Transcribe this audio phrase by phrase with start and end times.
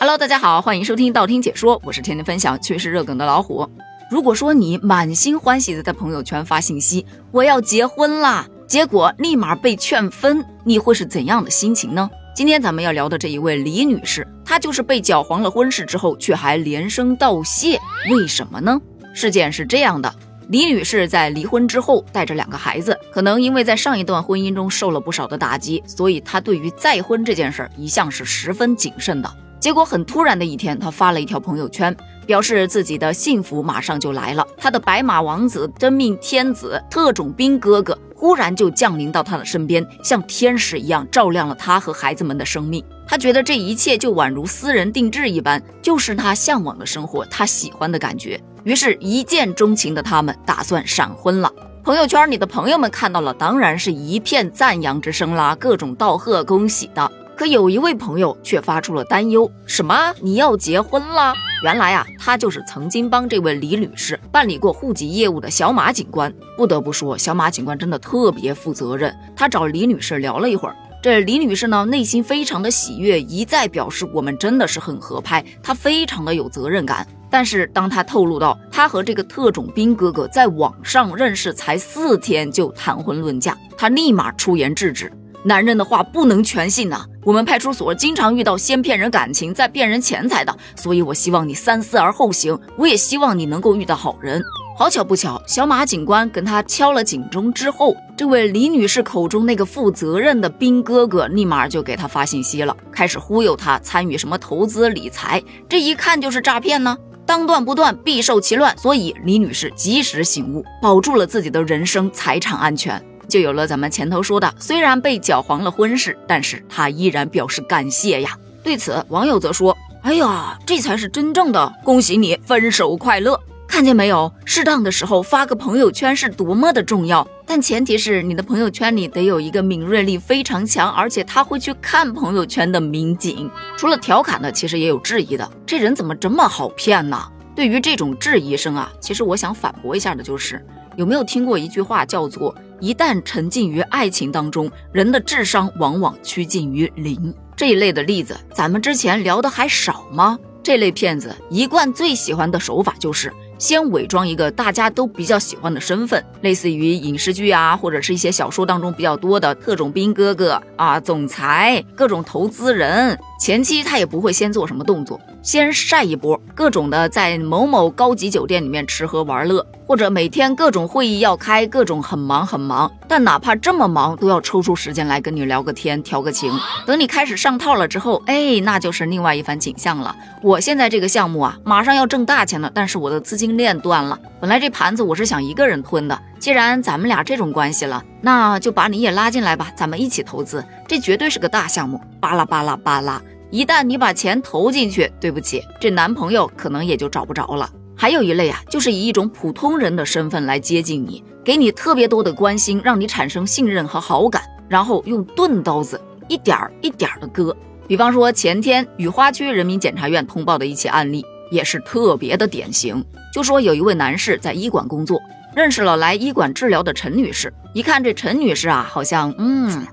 [0.00, 3.68] Hello，大家好，欢迎收听道听解说，我是天天分享趣事热梗的老虎。
[4.08, 12.08] 如果说你满心欢喜的在朋友圈发信息“我要结婚啦”，结果立马被劝分，你会是怎样的心情呢？
[12.32, 18.80] 今天咱们要聊的这一位李女士，她就是被搅黄了婚事之后，却还连声道谢，为什么呢？
[19.12, 20.14] 事件是这样的，
[20.46, 29.28] 李女士在离婚之后带着两个孩子，可能因为在上一段婚姻中受了不少的打击，所以她对于再婚这件事儿一向是十分谨慎的。
[29.60, 31.94] 结果很突然的一天，他发了一条朋友圈，
[32.26, 34.46] 表示自己的幸福马上就来了。
[34.56, 42.84] 他的白马王子、真命天子、特种兵哥哥忽然就降临到他的身边，像天使一样照亮了他和孩子们的生命。
[43.06, 48.40] 他觉得这一切就宛如私人定制一般，就是他向往的生活，他喜欢的感觉。
[48.64, 51.50] 于是，一见钟情的他们打算闪婚了。
[51.82, 57.10] 朋友圈里的朋友们看到了，当然是一片赞扬之声啦，各种道贺恭喜的。
[57.38, 60.12] 可有一位朋友却发出了担忧：什么？
[60.20, 61.32] 你要结婚了？
[61.62, 66.34] 原来啊，他就是曾经帮这位李女士办理过户籍业务的小马警官。
[66.56, 69.16] 不得不说，小马警官真的特别负责任。
[69.36, 77.06] 他找李女士聊了一会儿，这李女士呢，内心非常的喜悦，一再表示我们真的是很合拍，她非常的有责任感。
[77.30, 85.12] 但是当她透露到她和这个特种兵哥哥在网上认识才四天就谈婚论嫁，她立马出言制止。
[85.44, 92.58] 男人的话不能全信呐，我们派出所经常遇到先骗人感情再骗人钱财的，所以我希望你三思而后行。
[92.76, 94.42] 我也希望你能够遇到好人。
[94.76, 106.96] 好巧不巧，小马警官跟他敲了警钟之后，这位李女士口中那个负责任的兵哥哥立马就给他发信息了，开始忽悠他参与什么投资理财，这一看就是诈骗呢。
[107.26, 113.04] 当断不断，必受其乱，所以李女士及时醒悟，保住了自己的人身财产安全。
[113.28, 118.36] 就有了咱们前头说的，虽然被搅黄了婚事，但是他依然表示感谢呀。
[118.62, 123.38] 对此，网友则说：“哎呀，这才是真正的恭喜你分手快乐！
[123.66, 127.26] 看见没有，适当的时候发个朋友圈是多么的重要。
[127.46, 133.50] 但前提是你的朋友圈里得有一个敏锐力非常强，而且他会去看朋友圈的民警。
[133.76, 135.50] 除了调侃的，其实也有质疑的。
[135.66, 137.22] 这人怎么这么好骗呢？
[137.54, 140.64] 对于这种质疑声啊，其实我想反驳一下的就是，
[140.96, 147.34] 有没有听过一句话叫做？”一旦沉浸于爱情当中，人的智商往往趋近于零。
[147.56, 150.38] 这一类的例子，咱们之前聊的还少吗？
[150.62, 163.18] 这类骗子一贯最喜欢的手法就是先伪装一个大家都比较喜欢的身份，类似于影视剧啊，或者是一些小说当中比较多的特种兵哥哥啊、总裁、各种投资人。
[163.40, 169.66] 前期他也不会先做什么动作，先晒一波各种的在某某高级酒店里面吃喝玩乐。
[169.88, 176.52] 或者每天各种会议要开，各种很忙很忙，但哪怕这么忙，都要抽出时间来跟你聊个天，调个情。
[176.84, 180.14] 等你开始上套了之后，哎，那就是另外一番景象了。
[180.42, 184.18] 我现在这个项目啊，马上要挣大钱了，但是我的资金链断了。
[184.38, 191.98] 本来这盘子我是想一个人吞的，既然咱们俩这种关系了，那就把你也拉进来吧，咱们一起投资，这绝对是个大项目。
[192.20, 197.70] 巴拉巴拉巴拉，一旦你把钱投进去，对不起，这男朋友可能也就找不着了。
[198.00, 207.54] 还有一类啊，就是以一种普通人的身份来接近你，给你特别多的关心，让你产生信任和好感，然后用钝刀子一点儿一点儿的割。
[207.88, 213.04] 比方说前天雨花区人民检察院通报的一起案例，也是特别的典型。
[213.34, 215.20] 就说有一位男士在医馆工作，
[215.56, 219.84] 认识了来医馆治疗的陈女士，一看这陈女士啊，好像嗯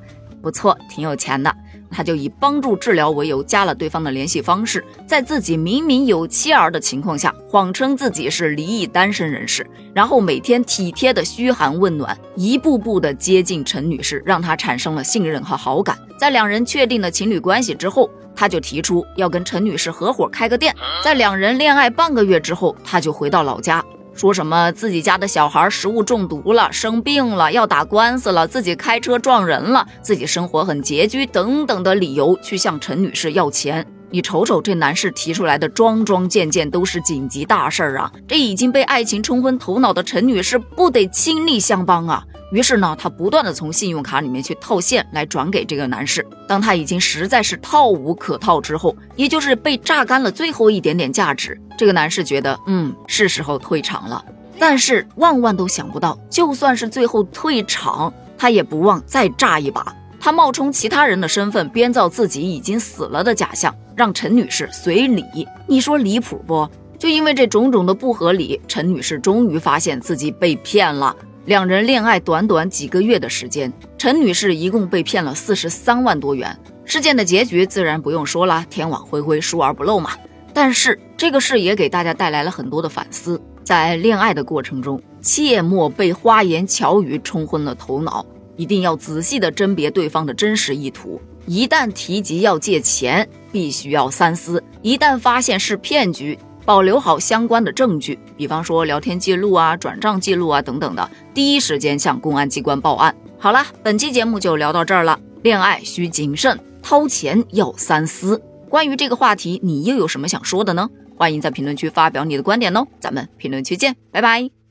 [0.43, 1.51] 不错，挺有钱的。
[1.95, 15.97] 他就以帮助治疗为由加了对方的联系方式，在自己明明有妻儿的情况下，谎称自己是离异单身人士，然后每天体贴的嘘寒问暖，一步步的接近陈女士，让她产生了信任和好感。
[16.19, 20.75] 在两人确定了情侣关系之后，他就提出要跟陈女士合伙开个店。
[21.01, 23.81] 在两人恋爱半个月之后，他就回到老家。
[24.15, 33.85] 说什么自己家的小孩食物中毒了，生病了，要打官司了，自己开车撞人了，自己生活很拮据等等的理由去向陈女士要钱。
[34.15, 38.09] 你瞅瞅这男士提出来的桩桩件件都是紧急大事儿啊！
[38.25, 42.23] 这已经被爱情冲昏头脑的陈女士不得倾力相帮啊！
[42.49, 46.25] 于是呢，她不断的从信用卡里面去套现来转给这个男士。
[46.47, 54.23] 当他已经实在是套无可套之后，也就是被榨干了最后一点点价值，这个男士觉得，嗯，是时候退场了。
[54.57, 59.93] 但是万万都想不到，就算是最后退场，他也不忘再炸一把。
[60.25, 65.23] 他冒充其他人的身份，编造自己已经死了的假象，让陈女士随礼。
[65.67, 66.67] 你说离谱不？
[66.97, 71.15] 就因为这种种的不合理，陈女士终于发现自己被骗了。
[71.45, 76.57] 两人恋爱短短几个月的时间，陈女士一共被骗了四十三万多元。
[76.85, 80.09] 事件的结局自然不用说了，天网恢恢，疏而不漏嘛。
[80.51, 88.25] 但是这个事也给大家带来了很多的反思，在恋爱的过程中，切莫被花言巧语冲昏了头脑，
[88.55, 91.21] 一定要仔细的甄别对方的真实意图。
[91.45, 103.15] 一旦提及要借钱，必须要三思；一旦发现是骗局，保留好相关的证据，比方说聊天记录啊、转账记录啊等等的，第一时间向公安机关报案。
[103.37, 105.19] 好了，本期节目就聊到这儿了。
[105.43, 108.41] 恋爱需谨慎，掏钱要三思。
[108.67, 110.89] 关于这个话题，你又有什么想说的呢？
[111.15, 112.87] 欢迎在评论区发表你的观点哦。
[112.99, 114.64] 咱们评论区见，拜拜。